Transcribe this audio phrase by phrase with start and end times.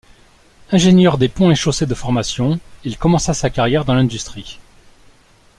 [0.71, 4.59] Ingénieur des Ponts et Chaussées de formation, il commença sa carrière dans l'industrie.